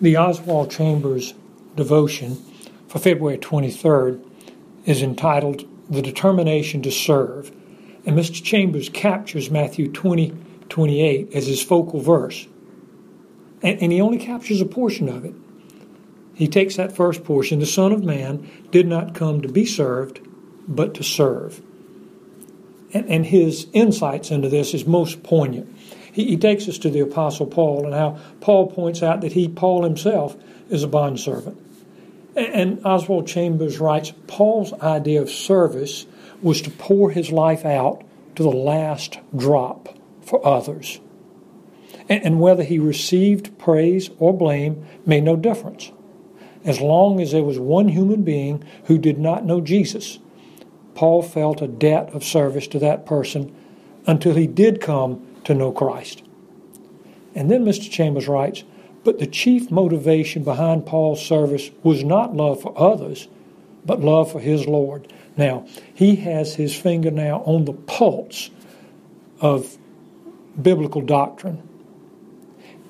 [0.00, 1.34] The Oswald Chambers
[1.74, 2.36] devotion
[2.86, 4.24] for February 23rd
[4.84, 7.50] is entitled The Determination to Serve,
[8.06, 8.40] and Mr.
[8.42, 10.34] Chambers captures Matthew 20
[10.68, 12.46] 28 as his focal verse.
[13.62, 15.34] And, and he only captures a portion of it.
[16.34, 20.20] He takes that first portion the Son of Man did not come to be served,
[20.68, 21.60] but to serve.
[22.92, 25.74] And, and his insights into this is most poignant.
[26.18, 29.48] He, he takes us to the Apostle Paul and how Paul points out that he,
[29.48, 30.36] Paul himself,
[30.68, 31.56] is a bondservant.
[32.34, 36.06] And, and Oswald Chambers writes Paul's idea of service
[36.42, 38.02] was to pour his life out
[38.34, 40.98] to the last drop for others.
[42.08, 45.92] And, and whether he received praise or blame made no difference.
[46.64, 50.18] As long as there was one human being who did not know Jesus,
[50.96, 53.54] Paul felt a debt of service to that person
[54.04, 56.22] until he did come to know Christ.
[57.34, 57.90] And then Mr.
[57.90, 58.64] Chambers writes,
[59.02, 63.28] but the chief motivation behind Paul's service was not love for others,
[63.86, 65.10] but love for his Lord.
[65.38, 68.50] Now, he has his finger now on the pulse
[69.40, 69.78] of
[70.60, 71.66] biblical doctrine.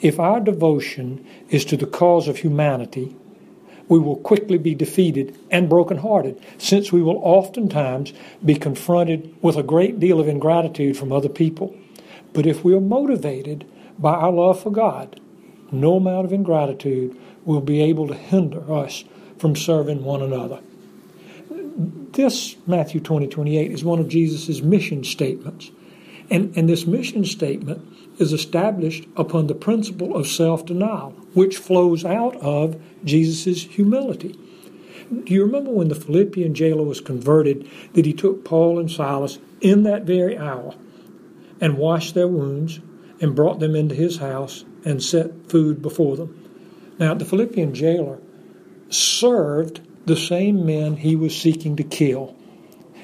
[0.00, 3.14] If our devotion is to the cause of humanity,
[3.86, 8.12] we will quickly be defeated and brokenhearted, since we will oftentimes
[8.44, 11.72] be confronted with a great deal of ingratitude from other people.
[12.32, 13.66] But if we are motivated
[13.98, 15.20] by our love for God,
[15.70, 19.04] no amount of ingratitude will be able to hinder us
[19.38, 20.60] from serving one another.
[22.12, 25.70] This Matthew 20 28 is one of Jesus' mission statements.
[26.30, 27.86] And, and this mission statement
[28.18, 34.38] is established upon the principle of self denial, which flows out of Jesus' humility.
[35.10, 39.38] Do you remember when the Philippian jailer was converted that he took Paul and Silas
[39.60, 40.74] in that very hour
[41.60, 42.80] and washed their wounds
[43.20, 46.50] and brought them into his house and set food before them?
[46.98, 48.18] Now, the Philippian jailer
[48.90, 52.34] served the same men he was seeking to kill.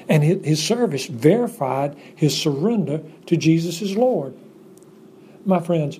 [0.07, 4.37] And his service verified his surrender to Jesus as Lord.
[5.45, 5.99] My friends,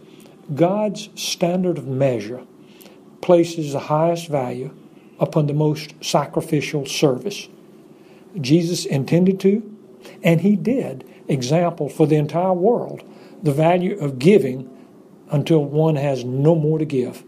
[0.54, 2.46] God's standard of measure
[3.22, 4.76] places the highest value
[5.20, 7.48] upon the most sacrificial service.
[8.40, 9.75] Jesus intended to,
[10.24, 13.04] and he did, example for the entire world
[13.42, 14.70] the value of giving
[15.30, 17.24] until one has no more to give.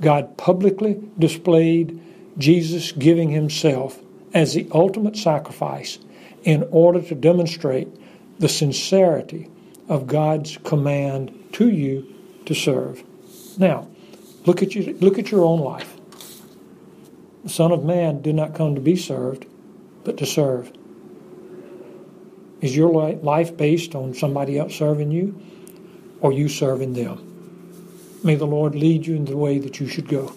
[0.00, 2.00] God publicly displayed
[2.38, 4.00] Jesus giving himself
[4.34, 5.98] as the ultimate sacrifice
[6.42, 7.88] in order to demonstrate
[8.38, 9.48] the sincerity
[9.88, 12.06] of God's command to you
[12.46, 13.04] to serve.
[13.58, 13.88] Now,
[14.46, 15.96] look at you, look at your own life.
[17.44, 19.46] The Son of Man did not come to be served,
[20.04, 20.72] but to serve.
[22.62, 25.38] Is your life based on somebody else serving you
[26.20, 28.20] or you serving them?
[28.22, 30.32] May the Lord lead you in the way that you should go.